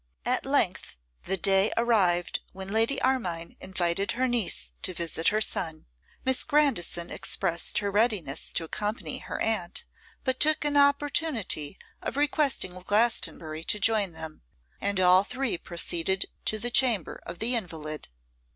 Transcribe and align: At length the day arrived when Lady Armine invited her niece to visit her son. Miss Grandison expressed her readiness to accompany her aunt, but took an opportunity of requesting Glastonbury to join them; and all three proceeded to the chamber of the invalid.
At 0.25 0.47
length 0.47 0.97
the 1.25 1.37
day 1.37 1.71
arrived 1.77 2.39
when 2.53 2.69
Lady 2.69 2.99
Armine 3.03 3.55
invited 3.59 4.13
her 4.13 4.27
niece 4.27 4.71
to 4.81 4.95
visit 4.95 5.27
her 5.27 5.41
son. 5.41 5.85
Miss 6.25 6.43
Grandison 6.43 7.11
expressed 7.11 7.77
her 7.77 7.91
readiness 7.91 8.51
to 8.53 8.63
accompany 8.63 9.19
her 9.19 9.39
aunt, 9.39 9.85
but 10.23 10.39
took 10.39 10.65
an 10.65 10.75
opportunity 10.75 11.77
of 12.01 12.17
requesting 12.17 12.71
Glastonbury 12.79 13.63
to 13.65 13.79
join 13.79 14.13
them; 14.13 14.41
and 14.81 14.99
all 14.99 15.23
three 15.23 15.55
proceeded 15.55 16.25
to 16.45 16.57
the 16.57 16.71
chamber 16.71 17.21
of 17.27 17.37
the 17.37 17.53
invalid. 17.53 18.07